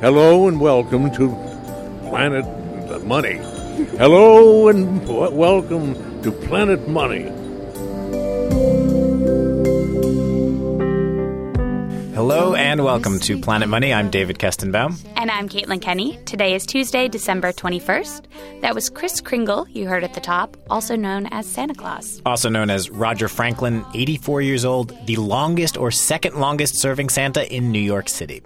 [0.00, 1.30] Hello and welcome to
[2.08, 2.46] Planet
[3.04, 3.38] Money.
[3.98, 7.24] Hello and w- welcome to Planet Money.
[12.14, 13.92] Hello and welcome to Planet Money.
[13.92, 14.96] I'm David Kestenbaum.
[15.16, 16.16] And I'm Caitlin Kenney.
[16.26, 18.60] Today is Tuesday, December 21st.
[18.60, 22.22] That was Kris Kringle, you heard at the top, also known as Santa Claus.
[22.24, 27.52] Also known as Roger Franklin, 84 years old, the longest or second longest serving Santa
[27.52, 28.42] in New York City.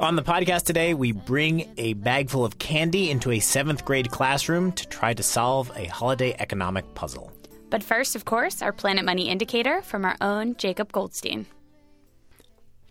[0.00, 4.12] On the podcast today, we bring a bag full of candy into a seventh grade
[4.12, 7.32] classroom to try to solve a holiday economic puzzle.
[7.68, 11.46] But first, of course, our Planet Money indicator from our own Jacob Goldstein.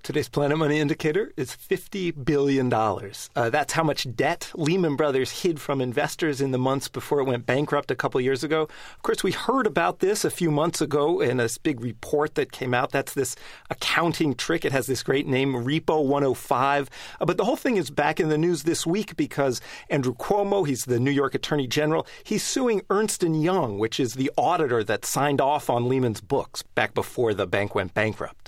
[0.07, 2.71] Today's Planet Money indicator is $50 billion.
[2.71, 7.25] Uh, that's how much debt Lehman Brothers hid from investors in the months before it
[7.25, 8.61] went bankrupt a couple years ago.
[8.61, 12.53] Of course, we heard about this a few months ago in a big report that
[12.53, 12.91] came out.
[12.91, 13.35] That's this
[13.69, 14.63] accounting trick.
[14.63, 16.89] It has this great name, Repo 105.
[17.19, 20.65] Uh, but the whole thing is back in the news this week because Andrew Cuomo,
[20.65, 24.85] he's the New York Attorney General, he's suing Ernst & Young, which is the auditor
[24.85, 28.46] that signed off on Lehman's books back before the bank went bankrupt.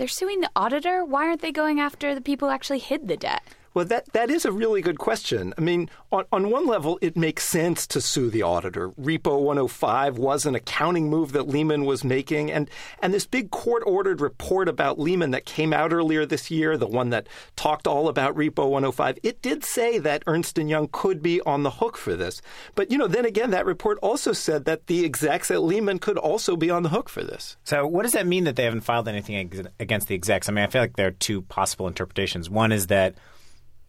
[0.00, 1.04] They're suing the auditor?
[1.04, 3.42] Why aren't they going after the people who actually hid the debt?
[3.72, 5.54] Well, that, that is a really good question.
[5.56, 8.90] I mean, on, on one level, it makes sense to sue the auditor.
[8.90, 12.50] Repo 105 was an accounting move that Lehman was making.
[12.50, 12.68] And,
[13.00, 16.88] and this big court ordered report about Lehman that came out earlier this year, the
[16.88, 21.22] one that talked all about Repo 105, it did say that Ernst & Young could
[21.22, 22.42] be on the hook for this.
[22.74, 26.18] But, you know, then again, that report also said that the execs at Lehman could
[26.18, 27.56] also be on the hook for this.
[27.62, 30.48] So, what does that mean that they haven't filed anything against the execs?
[30.48, 32.50] I mean, I feel like there are two possible interpretations.
[32.50, 33.14] One is that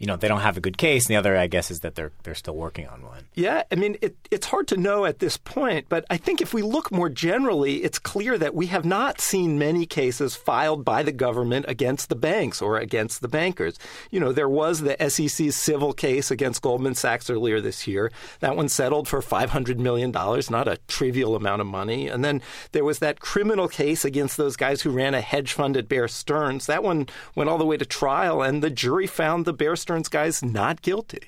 [0.01, 1.93] you know they don't have a good case, and the other, I guess, is that
[1.93, 3.25] they're they're still working on one.
[3.35, 6.55] Yeah, I mean it, it's hard to know at this point, but I think if
[6.55, 11.03] we look more generally, it's clear that we have not seen many cases filed by
[11.03, 13.77] the government against the banks or against the bankers.
[14.09, 18.11] You know, there was the SEC's civil case against Goldman Sachs earlier this year.
[18.39, 22.07] That one settled for five hundred million dollars, not a trivial amount of money.
[22.07, 22.41] And then
[22.71, 26.07] there was that criminal case against those guys who ran a hedge fund at Bear
[26.07, 26.65] Stearns.
[26.65, 29.90] That one went all the way to trial, and the jury found the Bear Stearns
[30.09, 31.21] guys not guilty.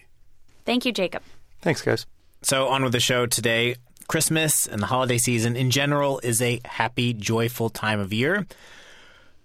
[0.65, 1.23] Thank you, Jacob.
[1.61, 2.05] Thanks, guys.
[2.41, 3.75] So, on with the show today.
[4.07, 8.45] Christmas and the holiday season in general is a happy, joyful time of year,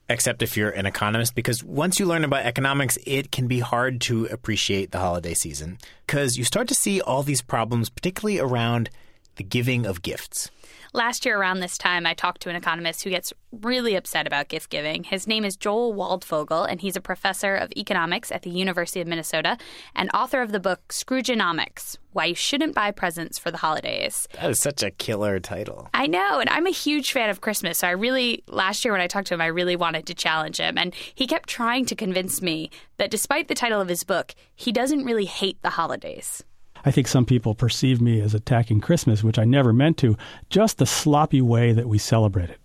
[0.08, 4.00] except if you're an economist, because once you learn about economics, it can be hard
[4.02, 8.90] to appreciate the holiday season because you start to see all these problems, particularly around
[9.36, 10.50] the giving of gifts.
[10.94, 14.48] Last year, around this time, I talked to an economist who gets really upset about
[14.48, 15.04] gift giving.
[15.04, 19.06] His name is Joel Waldfogel, and he's a professor of economics at the University of
[19.06, 19.58] Minnesota
[19.94, 24.28] and author of the book Scroogenomics Why You Shouldn't Buy Presents for the Holidays.
[24.32, 25.88] That is such a killer title.
[25.92, 27.78] I know, and I'm a huge fan of Christmas.
[27.78, 30.56] So I really, last year when I talked to him, I really wanted to challenge
[30.56, 30.78] him.
[30.78, 34.72] And he kept trying to convince me that despite the title of his book, he
[34.72, 36.42] doesn't really hate the holidays.
[36.84, 40.16] I think some people perceive me as attacking Christmas, which I never meant to,
[40.50, 42.60] just the sloppy way that we celebrate it.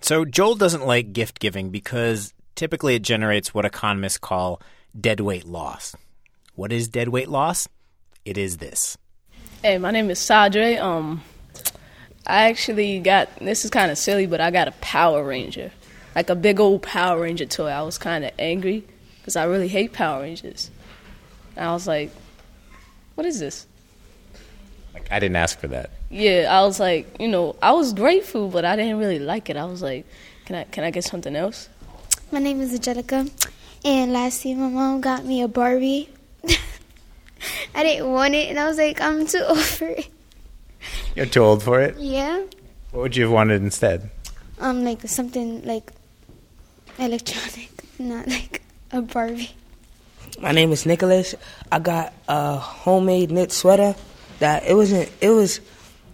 [0.00, 4.60] So Joel doesn't like gift giving because typically it generates what economists call
[4.98, 5.94] deadweight loss.
[6.54, 7.68] What is deadweight loss?
[8.24, 8.96] It is this.
[9.62, 10.80] Hey, my name is Sadre.
[10.80, 11.22] Um,
[12.26, 15.70] I actually got this is kind of silly, but I got a Power Ranger,
[16.14, 17.68] like a big old Power Ranger toy.
[17.68, 18.84] I was kind of angry
[19.18, 20.70] because I really hate Power Rangers.
[21.56, 22.10] And I was like,
[23.20, 23.66] what is this?
[24.94, 25.90] Like, I didn't ask for that.
[26.08, 29.58] Yeah, I was like, you know, I was grateful, but I didn't really like it.
[29.58, 30.06] I was like,
[30.46, 31.68] can I can I get something else?
[32.32, 33.26] My name is Angelica,
[33.84, 36.08] and last year my mom got me a Barbie.
[37.74, 40.08] I didn't want it, and I was like, I'm too old for it.
[41.14, 41.98] You're too old for it.
[41.98, 42.38] Yeah.
[42.90, 44.10] What would you have wanted instead?
[44.58, 45.92] Um, like something like
[46.98, 49.50] electronic, not like a Barbie.
[50.38, 51.34] My name is Nicholas.
[51.70, 53.94] I got a homemade knit sweater
[54.38, 55.60] that it wasn't it was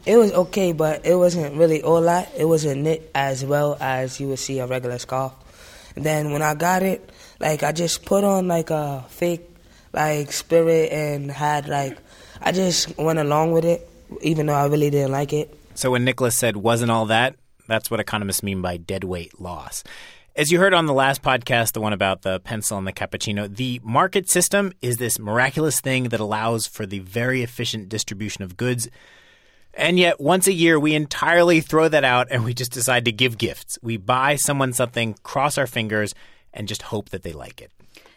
[0.04, 2.32] it was okay, but it wasn't really all that.
[2.37, 5.32] It wasn't knit as well as you would see a regular scarf.
[5.94, 7.10] Then when I got it,
[7.41, 9.49] like I just put on like a fake
[9.93, 11.99] like spirit and had like
[12.40, 13.88] I just went along with it,
[14.23, 15.52] even though I really didn't like it.
[15.75, 17.37] So when Nicholas said wasn't all that,
[17.67, 19.85] that's what economists mean by deadweight loss.
[20.37, 23.49] As you heard on the last podcast, the one about the pencil and the cappuccino,
[23.49, 28.55] the market system is this miraculous thing that allows for the very efficient distribution of
[28.55, 28.87] goods.
[29.73, 33.12] And yet, once a year, we entirely throw that out and we just decide to
[33.12, 33.79] give gifts.
[33.81, 36.15] We buy someone something, cross our fingers,
[36.53, 37.71] and just hope that they like it.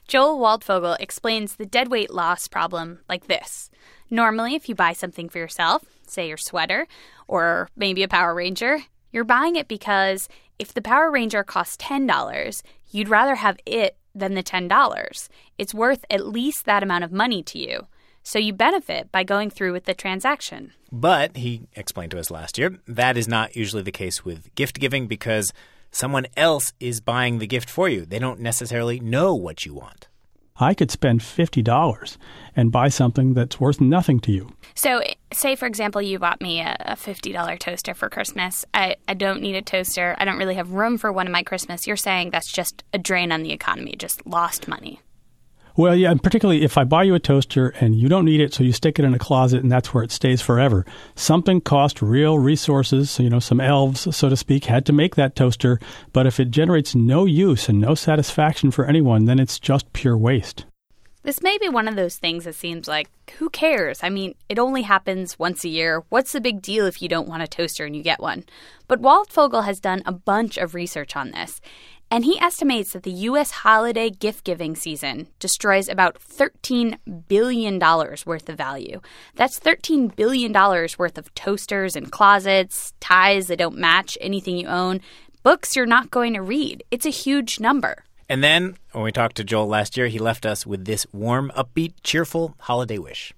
[0.06, 3.69] Joel Waldfogel explains the deadweight loss problem like this.
[4.10, 6.86] Normally, if you buy something for yourself, say your sweater
[7.30, 8.80] or maybe a Power Ranger,
[9.11, 10.27] you're buying it because
[10.57, 12.61] if the Power Ranger costs $10,
[12.91, 15.29] you'd rather have it than the $10.
[15.57, 17.88] It's worth at least that amount of money to you.
[18.23, 20.73] So you benefit by going through with the transaction.
[20.91, 24.79] But, he explained to us last year, that is not usually the case with gift
[24.79, 25.53] giving because
[25.91, 28.06] someone else is buying the gift for you.
[28.06, 30.08] They don't necessarily know what you want.
[30.59, 32.17] I could spend $50
[32.56, 34.50] and buy something that's worth nothing to you.
[34.75, 35.01] So,
[35.31, 38.65] say for example, you bought me a, a $50 toaster for Christmas.
[38.73, 40.15] I, I don't need a toaster.
[40.19, 41.88] I don't really have room for one in my Christmas.
[41.88, 45.00] You're saying that's just a drain on the economy, just lost money.
[45.79, 48.53] Well, yeah, and particularly if I buy you a toaster and you don't need it,
[48.53, 50.85] so you stick it in a closet and that's where it stays forever.
[51.15, 55.37] Something cost real resources, you know, some elves, so to speak, had to make that
[55.37, 55.79] toaster.
[56.11, 60.17] But if it generates no use and no satisfaction for anyone, then it's just pure
[60.17, 60.65] waste.
[61.23, 64.03] This may be one of those things that seems like, who cares?
[64.03, 66.03] I mean, it only happens once a year.
[66.09, 68.43] What's the big deal if you don't want a toaster and you get one?
[68.89, 71.61] But Waldfogel has done a bunch of research on this,
[72.11, 73.51] and he estimates that the U.S.
[73.51, 76.97] holiday gift giving season destroys about $13
[77.27, 79.01] billion worth of value.
[79.35, 85.01] That's $13 billion worth of toasters and closets, ties that don't match anything you own,
[85.44, 86.83] books you're not going to read.
[86.89, 88.03] It's a huge number.
[88.27, 91.51] And then, when we talked to Joel last year, he left us with this warm,
[91.56, 93.33] upbeat, cheerful holiday wish.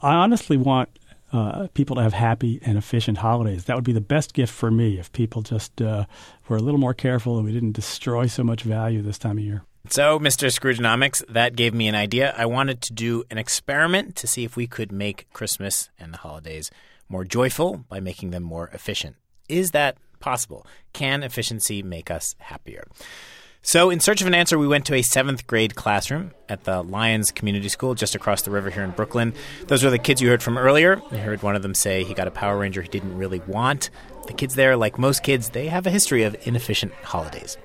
[0.00, 0.98] I honestly want
[1.32, 3.64] uh, people to have happy and efficient holidays.
[3.64, 6.04] That would be the best gift for me if people just uh,
[6.48, 9.44] were a little more careful and we didn't destroy so much value this time of
[9.44, 9.64] year.
[9.88, 10.48] So, Mr.
[10.48, 12.34] Scroogenomics, that gave me an idea.
[12.36, 16.18] I wanted to do an experiment to see if we could make Christmas and the
[16.18, 16.70] holidays
[17.08, 19.16] more joyful by making them more efficient.
[19.48, 20.66] Is that possible?
[20.92, 22.86] Can efficiency make us happier?
[23.64, 26.82] So, in search of an answer, we went to a seventh grade classroom at the
[26.82, 29.34] Lyons Community School just across the river here in Brooklyn.
[29.68, 31.00] Those are the kids you heard from earlier.
[31.12, 33.90] You heard one of them say he got a Power Ranger he didn't really want.
[34.26, 37.56] The kids there, like most kids, they have a history of inefficient holidays.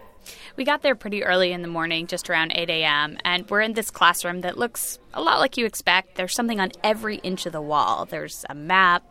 [0.55, 3.73] We got there pretty early in the morning, just around 8 a.m., and we're in
[3.73, 6.15] this classroom that looks a lot like you expect.
[6.15, 8.05] There's something on every inch of the wall.
[8.05, 9.03] There's a map,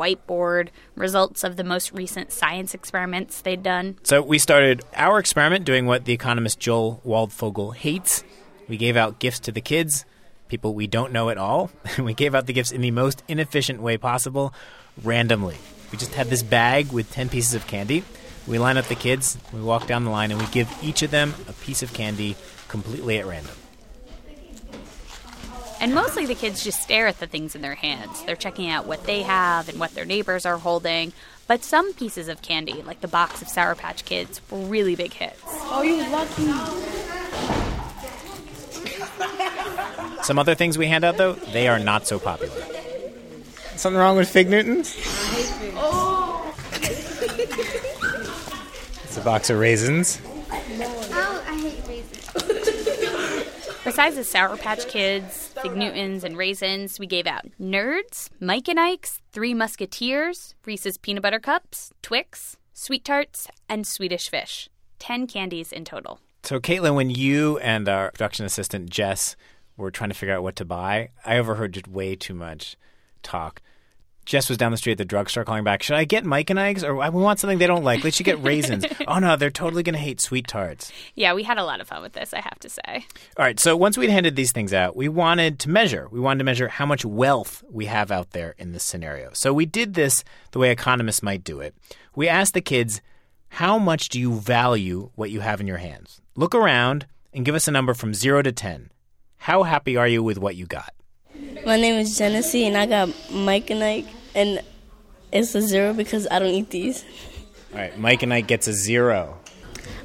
[0.00, 3.98] whiteboard, results of the most recent science experiments they'd done.
[4.02, 8.24] So we started our experiment doing what the economist Joel Waldfogel hates.
[8.68, 10.04] We gave out gifts to the kids,
[10.48, 13.22] people we don't know at all, and we gave out the gifts in the most
[13.28, 14.54] inefficient way possible,
[15.02, 15.58] randomly.
[15.92, 18.04] We just had this bag with 10 pieces of candy.
[18.46, 21.10] We line up the kids, we walk down the line, and we give each of
[21.10, 22.36] them a piece of candy
[22.68, 23.54] completely at random.
[25.80, 28.22] And mostly the kids just stare at the things in their hands.
[28.24, 31.14] They're checking out what they have and what their neighbors are holding.
[31.46, 35.14] But some pieces of candy, like the box of Sour Patch Kids, were really big
[35.14, 35.40] hits.
[35.46, 36.50] Oh, you lucky.
[40.22, 42.62] Some other things we hand out, though, they are not so popular.
[43.76, 44.94] Something wrong with Fig Newtons?
[44.94, 45.74] I hate them.
[45.78, 46.54] Oh!
[49.04, 50.20] it's a box of raisins.
[50.28, 52.76] Oh, I hate raisins.
[53.90, 58.78] Besides the Sour Patch Kids, Fig Newtons, and raisins, we gave out Nerds, Mike and
[58.78, 64.68] Ike's, Three Musketeers, Reese's Peanut Butter Cups, Twix, Sweet Tarts, and Swedish Fish.
[65.00, 66.20] Ten candies in total.
[66.44, 69.34] So, Caitlin, when you and our production assistant Jess
[69.76, 72.76] were trying to figure out what to buy, I overheard just way too much
[73.24, 73.60] talk.
[74.30, 75.82] Jess was down the street at the drugstore calling back.
[75.82, 78.02] Should I get Mike and Ike's, or we want something they don't like?
[78.04, 78.84] They should get raisins.
[79.08, 80.92] oh no, they're totally going to hate sweet tarts.
[81.16, 83.04] Yeah, we had a lot of fun with this, I have to say.
[83.36, 86.06] All right, so once we'd handed these things out, we wanted to measure.
[86.12, 89.30] We wanted to measure how much wealth we have out there in this scenario.
[89.32, 90.22] So we did this
[90.52, 91.74] the way economists might do it.
[92.14, 93.00] We asked the kids,
[93.48, 96.20] how much do you value what you have in your hands?
[96.36, 98.92] Look around and give us a number from 0 to 10.
[99.38, 100.94] How happy are you with what you got?
[101.66, 104.62] My name is Genesee, and I got Mike and Ike, and
[105.32, 107.04] it's a zero because I don't eat these.
[107.72, 109.38] All right, Mike and Ike gets a 0.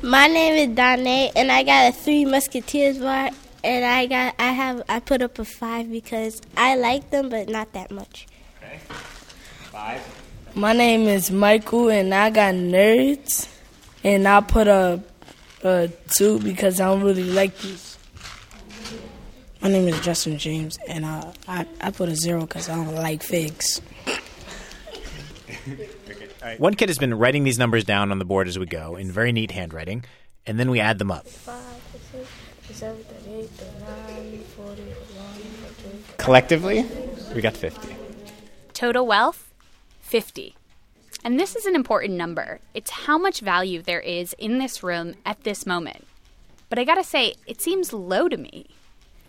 [0.02, 3.32] My name is Danae, and I got a Three Musketeers bar,
[3.64, 7.50] and I got I have I put up a five because I like them, but
[7.50, 8.28] not that much.
[8.62, 8.80] Okay.
[9.72, 10.02] 5.
[10.54, 13.50] My name is Michael, and I got nerds,
[14.04, 15.02] and I put a,
[15.64, 17.98] a two because I don't really like these.
[19.62, 22.94] My name is Justin James, and uh, I, I put a zero because I don't
[22.94, 23.82] like figs.
[26.58, 29.12] One kid has been writing these numbers down on the board as we go in
[29.12, 30.06] very neat handwriting,
[30.46, 31.26] and then we add them up.
[36.18, 36.86] Collectively,
[37.34, 37.96] we got 50.
[38.74, 39.54] Total wealth
[40.02, 40.56] 50.
[41.24, 42.60] And this is an important number.
[42.74, 46.06] It's how much value there is in this room at this moment.
[46.70, 48.68] But I gotta say, it seems low to me.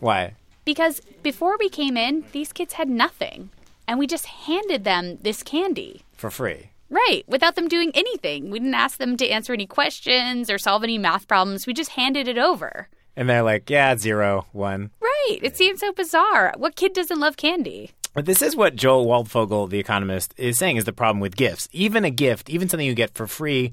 [0.00, 0.35] Why?
[0.64, 3.50] Because before we came in, these kids had nothing.
[3.88, 6.02] And we just handed them this candy.
[6.17, 6.71] For free.
[6.89, 8.51] Right, without them doing anything.
[8.51, 11.67] We didn't ask them to answer any questions or solve any math problems.
[11.67, 12.89] We just handed it over.
[13.17, 14.91] And they're like, yeah, zero, one.
[15.01, 15.39] Right.
[15.43, 16.55] It seems so bizarre.
[16.57, 17.91] What kid doesn't love candy?
[18.15, 21.69] But this is what Joel Waldfogel, the economist, is saying is the problem with gifts.
[21.73, 23.73] Even a gift, even something you get for free,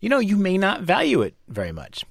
[0.00, 2.04] you know, you may not value it very much.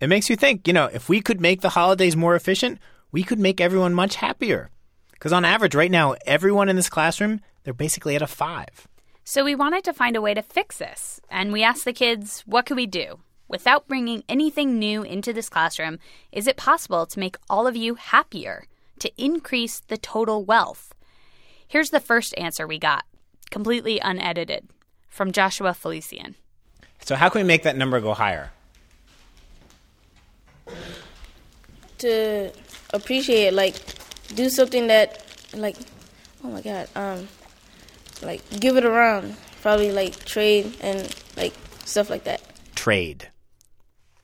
[0.00, 2.78] It makes you think, you know, if we could make the holidays more efficient,
[3.12, 4.70] we could make everyone much happier.
[5.12, 8.88] Because on average, right now, everyone in this classroom, they're basically at a five.
[9.26, 11.18] So we wanted to find a way to fix this.
[11.30, 13.20] And we asked the kids, what could we do?
[13.48, 15.98] Without bringing anything new into this classroom,
[16.30, 18.66] is it possible to make all of you happier,
[18.98, 20.94] to increase the total wealth?
[21.66, 23.04] Here's the first answer we got,
[23.50, 24.68] completely unedited,
[25.08, 26.34] from Joshua Felician.
[27.00, 28.50] So, how can we make that number go higher?
[31.98, 32.50] To
[32.92, 33.76] appreciate, like,
[34.34, 35.76] do something that, like,
[36.42, 37.28] oh my god, um,
[38.24, 39.36] like, give it around.
[39.62, 41.54] Probably, like, trade and, like,
[41.84, 42.42] stuff like that.
[42.74, 43.30] Trade.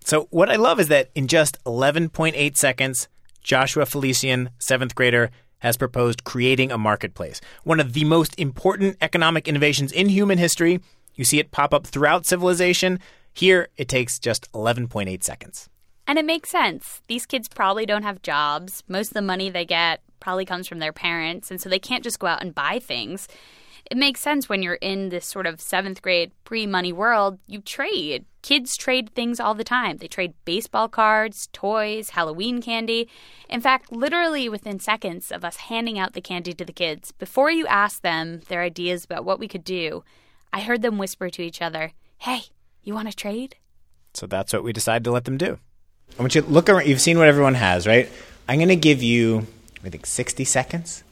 [0.04, 3.08] So, what I love is that in just 11.8 seconds,
[3.42, 5.30] Joshua Felician, seventh grader,
[5.60, 7.40] has proposed creating a marketplace.
[7.64, 10.80] One of the most important economic innovations in human history.
[11.14, 12.98] You see it pop up throughout civilization.
[13.32, 15.68] Here, it takes just 11.8 seconds.
[16.06, 17.02] And it makes sense.
[17.06, 18.82] These kids probably don't have jobs.
[18.88, 22.04] Most of the money they get probably comes from their parents, and so they can't
[22.04, 23.28] just go out and buy things.
[23.90, 27.60] It makes sense when you're in this sort of seventh grade pre money world, you
[27.60, 28.24] trade.
[28.40, 29.96] Kids trade things all the time.
[29.96, 33.08] They trade baseball cards, toys, Halloween candy.
[33.48, 37.50] In fact, literally within seconds of us handing out the candy to the kids, before
[37.50, 40.04] you ask them their ideas about what we could do,
[40.52, 42.42] I heard them whisper to each other, Hey,
[42.84, 43.56] you want to trade?
[44.14, 45.58] So that's what we decided to let them do.
[46.16, 46.86] I want you to look around.
[46.86, 48.08] You've seen what everyone has, right?
[48.48, 49.48] I'm going to give you,
[49.84, 51.02] I think, 60 seconds.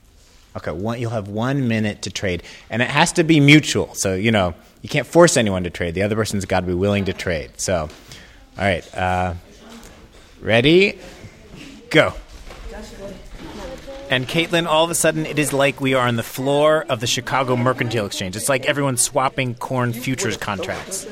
[0.59, 3.95] Okay, one, you'll have one minute to trade, and it has to be mutual.
[3.95, 5.95] So you know you can't force anyone to trade.
[5.95, 7.53] The other person's got to be willing to trade.
[7.57, 7.89] So,
[8.59, 9.35] all right, uh,
[10.41, 10.99] ready,
[11.91, 12.15] go.
[14.11, 17.01] And Caitlin, all of a sudden, it is like we are on the floor of
[17.01, 18.37] the Chicago Mercantile Exchange.
[18.37, 21.05] It's like everyone's swapping corn futures contracts.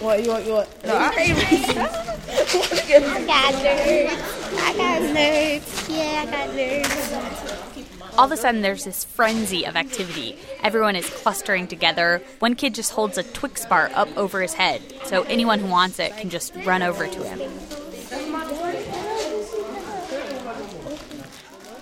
[0.00, 0.84] What, you want, you want?
[0.84, 1.38] No, I ain't
[2.28, 4.58] I got nerds.
[4.58, 5.73] I got nerds.
[5.88, 8.18] Yeah, I got nerds.
[8.18, 10.38] All of a sudden, there's this frenzy of activity.
[10.62, 12.22] Everyone is clustering together.
[12.38, 15.98] One kid just holds a Twix bar up over his head, so anyone who wants
[15.98, 17.40] it can just run over to him.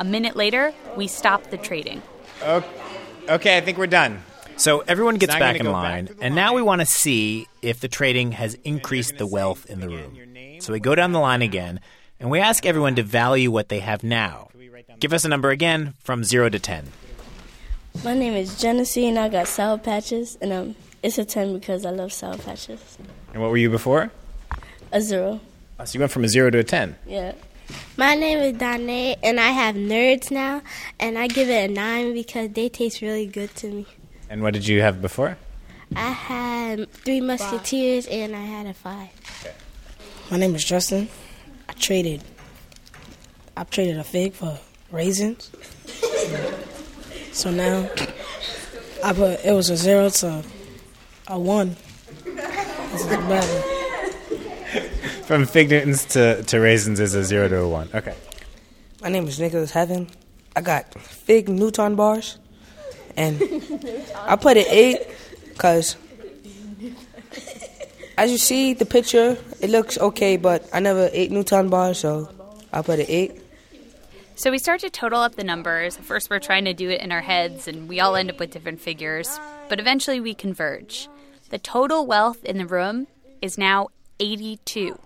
[0.00, 2.02] A minute later, we stop the trading.
[2.42, 4.22] Okay, I think we're done.
[4.56, 6.86] So everyone gets Now back in line, back to the and now we want to
[6.86, 10.18] see if the trading has increased the wealth in the room.
[10.60, 11.80] So we go down the line again,
[12.22, 14.48] and we ask everyone to value what they have now.
[15.00, 16.86] Give us a number again from 0 to 10.
[18.04, 21.84] My name is Genesee, and I got Sour Patches, and um, it's a 10 because
[21.84, 22.96] I love Sour Patches.
[23.32, 24.12] And what were you before?
[24.92, 25.40] A zero.
[25.80, 26.94] Uh, So you went from a 0 to a 10.
[27.06, 27.32] Yeah.
[27.96, 30.62] My name is Danae, and I have nerds now,
[31.00, 33.86] and I give it a nine because they taste really good to me.
[34.30, 35.36] And what did you have before?
[35.96, 39.08] I had three musketeers, and I had a five.
[40.30, 41.08] My name is Justin.
[41.72, 42.22] I traded.
[43.56, 44.58] I traded a fig for
[44.90, 45.50] raisins.
[47.32, 47.88] so now
[49.02, 50.44] I put it was a zero to
[51.28, 51.76] a one.
[52.24, 53.62] This is better.
[55.24, 57.88] From fig Newtons to, to raisins is a 0 to a 1.
[57.94, 58.14] Okay.
[59.00, 60.10] My name is Nicholas Heaven.
[60.54, 62.38] I got fig Newton bars,
[63.16, 63.40] and
[64.14, 65.00] I put an eight
[65.48, 65.96] because,
[68.18, 72.28] as you see the picture, it looks okay, but I never ate Newton bars, so
[72.72, 73.40] I put it eight.
[74.34, 75.96] So we start to total up the numbers.
[75.96, 78.40] At first, we're trying to do it in our heads, and we all end up
[78.40, 79.38] with different figures.
[79.68, 81.08] But eventually, we converge.
[81.50, 83.06] The total wealth in the room
[83.40, 83.88] is now
[84.18, 84.98] 82,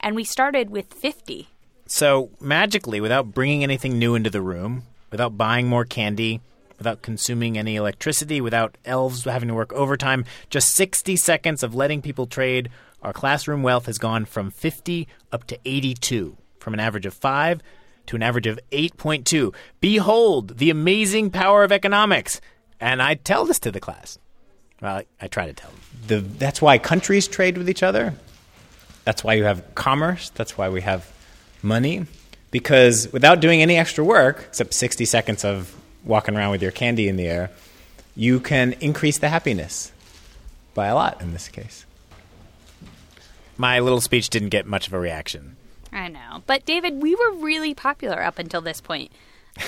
[0.00, 1.48] and we started with 50.
[1.86, 6.40] So magically, without bringing anything new into the room, without buying more candy,
[6.78, 12.02] without consuming any electricity, without elves having to work overtime, just 60 seconds of letting
[12.02, 12.70] people trade,
[13.02, 17.62] our classroom wealth has gone from 50 up to 82, from an average of 5
[18.06, 19.54] to an average of 8.2.
[19.80, 22.40] Behold the amazing power of economics.
[22.80, 24.18] And I tell this to the class.
[24.80, 25.80] Well, I, try to tell them.
[26.06, 28.14] The, that's why countries trade with each other.
[29.04, 30.30] That's why you have commerce.
[30.30, 31.10] That's why we have
[31.62, 32.06] money.
[32.50, 35.74] Because without doing any extra work, except 60 seconds of
[36.06, 37.50] walking around with your candy in the air,
[38.14, 39.92] you can increase the happiness
[40.74, 41.84] by a lot in this case.
[43.58, 45.56] My little speech didn't get much of a reaction
[45.96, 46.42] I know.
[46.46, 49.10] But, David, we were really popular up until this point.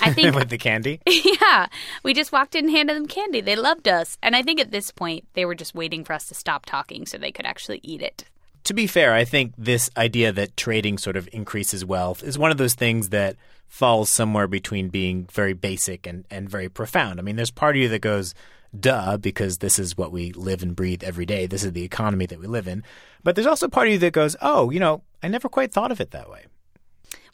[0.02, 1.00] I think with the candy.
[1.07, 1.66] yeah,
[2.02, 3.40] we just walked in and handed them candy.
[3.40, 4.18] They loved us.
[4.23, 7.07] And I think at this point, they were just waiting for us to stop talking
[7.07, 8.25] so they could actually eat it.
[8.64, 12.50] to be fair, I think this idea that trading sort of increases wealth is one
[12.50, 13.37] of those things that
[13.69, 17.21] falls somewhere between being very basic and, and very profound.
[17.21, 18.35] I mean, there's part of you that goes,
[18.79, 21.47] duh, because this is what we live and breathe every day.
[21.47, 22.83] This is the economy that we live in.
[23.23, 25.93] But there's also part of you that goes, oh, you know, I never quite thought
[25.93, 26.47] of it that way.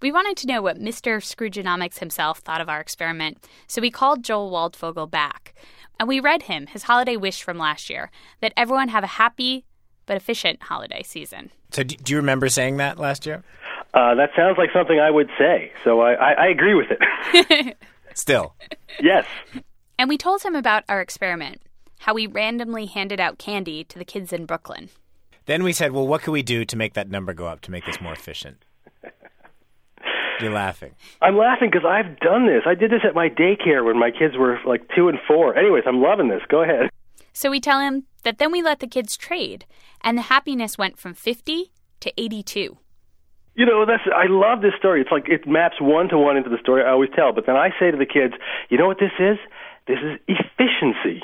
[0.00, 1.16] We wanted to know what Mr.
[1.16, 5.54] Scroogenomics himself thought of our experiment, so we called Joel Waldfogel back.
[5.98, 8.10] And we read him his holiday wish from last year
[8.40, 9.64] that everyone have a happy
[10.06, 11.50] but efficient holiday season.
[11.70, 13.42] So, do you remember saying that last year?
[13.94, 17.76] Uh, that sounds like something I would say, so I, I, I agree with it.
[18.14, 18.54] Still.
[19.00, 19.24] yes.
[19.98, 21.62] And we told him about our experiment,
[22.00, 24.90] how we randomly handed out candy to the kids in Brooklyn.
[25.46, 27.70] Then we said, well, what can we do to make that number go up to
[27.70, 28.64] make this more efficient?
[30.40, 30.94] You're laughing.
[31.22, 32.62] I'm laughing because I've done this.
[32.66, 35.56] I did this at my daycare when my kids were like two and four.
[35.56, 36.42] Anyways, I'm loving this.
[36.48, 36.90] Go ahead.
[37.32, 39.66] So we tell him that then we let the kids trade,
[40.00, 41.70] and the happiness went from 50
[42.00, 42.78] to 82.
[43.54, 45.00] You know, that's I love this story.
[45.00, 47.32] It's like it maps one to one into the story I always tell.
[47.32, 48.34] But then I say to the kids,
[48.68, 49.38] you know what this is?
[49.86, 51.22] This is efficiency.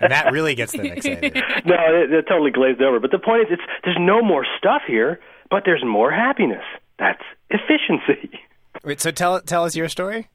[0.00, 1.34] And that really gets them excited.
[1.64, 3.00] no, it, it totally glazed over.
[3.00, 5.20] But the point is, it's there's no more stuff here,
[5.50, 6.64] but there's more happiness.
[6.98, 8.38] That's efficiency.
[8.84, 10.28] Wait, so tell tell us your story.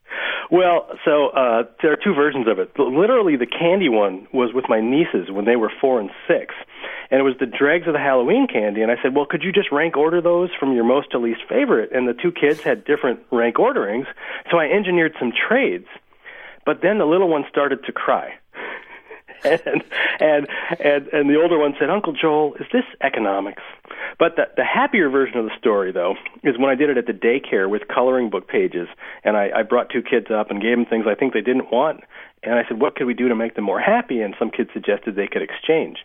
[0.51, 2.71] Well, so uh, there are two versions of it.
[2.79, 6.55] Literally, the candy one was with my nieces when they were four and six,
[7.11, 8.81] and it was the dregs of the Halloween candy.
[8.81, 11.41] And I said, "Well, could you just rank order those from your most to least
[11.47, 14.07] favorite?" And the two kids had different rank orderings,
[14.49, 15.87] so I engineered some trades.
[16.65, 18.33] But then the little one started to cry.
[19.43, 19.83] and
[20.19, 20.47] and
[20.79, 23.63] and and the older one said, "Uncle Joel, is this economics?"
[24.17, 27.05] But the the happier version of the story, though, is when I did it at
[27.05, 28.87] the daycare with coloring book pages,
[29.23, 31.71] and I, I brought two kids up and gave them things I think they didn't
[31.71, 32.01] want,
[32.43, 34.71] and I said, "What could we do to make them more happy?" And some kids
[34.73, 35.99] suggested they could exchange.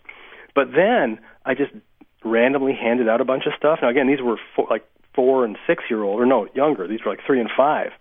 [0.53, 1.73] But then I just
[2.23, 3.79] randomly handed out a bunch of stuff.
[3.81, 6.87] Now again, these were four, like four and six year old, or no, younger.
[6.87, 7.91] These were like three and five,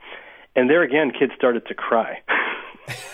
[0.54, 2.22] and there again, kids started to cry.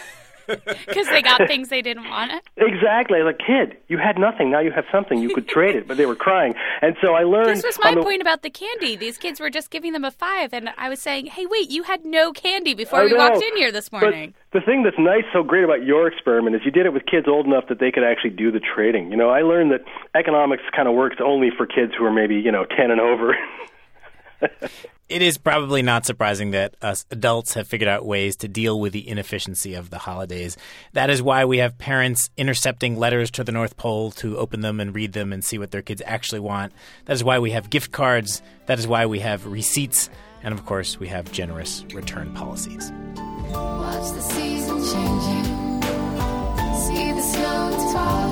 [0.86, 2.32] Because they got things they didn't want.
[2.56, 3.20] Exactly.
[3.20, 4.50] As a kid, you had nothing.
[4.50, 5.18] Now you have something.
[5.18, 6.54] You could trade it, but they were crying.
[6.82, 7.48] And so I learned.
[7.48, 8.96] This was my the, point about the candy.
[8.96, 11.70] These kids were just giving them a five, and I was saying, "Hey, wait!
[11.70, 14.82] You had no candy before I we know, walked in here this morning." The thing
[14.82, 17.64] that's nice, so great about your experiment is you did it with kids old enough
[17.68, 19.10] that they could actually do the trading.
[19.10, 19.84] You know, I learned that
[20.14, 23.36] economics kind of works only for kids who are maybe you know ten and over.
[25.10, 28.92] it is probably not surprising that us adults have figured out ways to deal with
[28.92, 30.56] the inefficiency of the holidays.
[30.92, 34.78] That is why we have parents intercepting letters to the North Pole to open them
[34.78, 36.72] and read them and see what their kids actually want.
[37.06, 38.40] That is why we have gift cards.
[38.66, 40.08] That is why we have receipts.
[40.44, 42.92] And of course, we have generous return policies.
[43.50, 45.44] Watch the season changing.
[46.86, 48.29] See the snow falling.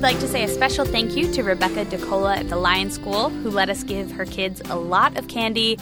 [0.00, 3.28] We'd like to say a special thank you to Rebecca DeCola at the Lion School,
[3.28, 5.78] who let us give her kids a lot of candy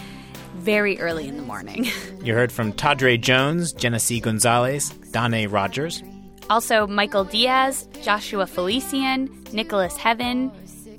[0.57, 1.87] very early in the morning.
[2.25, 6.03] You heard from Tadre Jones, Genesee Gonzalez, Dane Rogers.
[6.51, 10.51] Also, Michael Diaz, Joshua Felician, Nicholas Heaven,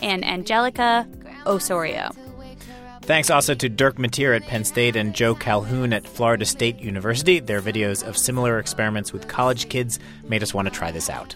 [0.01, 1.05] and Angelica
[1.45, 2.12] Osorio.
[3.01, 7.41] Thanks also to Dirk Mateer at Penn State and Joe Calhoun at Florida State University.
[7.41, 11.36] Their videos of similar experiments with college kids made us want to try this out.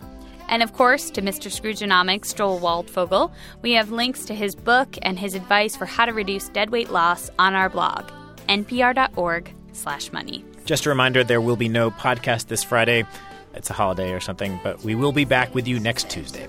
[0.54, 1.50] And of course, to Mr.
[1.50, 3.32] Scroogenomics, Joel Waldfogel,
[3.63, 7.32] we have links to his book and his advice for how to reduce deadweight loss
[7.39, 8.12] on our blog,
[8.48, 10.46] npr.org slash money.
[10.66, 13.04] Just a reminder, there will be no podcast this Friday.
[13.56, 16.48] It's a holiday or something, but we will be back with you next Tuesday.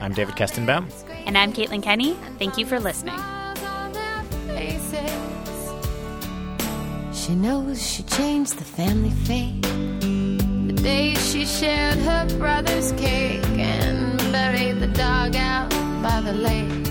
[0.00, 0.92] I'm David Kestenbaum.
[1.24, 2.12] And I'm Caitlin Kenney.
[2.38, 3.18] Thank you for listening.
[7.14, 9.66] She knows she changed the family fate
[10.86, 15.68] day she shared her brother's cake and buried the dog out
[16.00, 16.86] by the lake.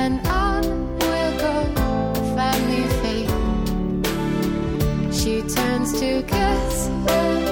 [0.00, 0.62] And on
[0.96, 1.54] will go
[2.14, 3.30] the family fate.
[5.14, 7.51] She turns to kiss her.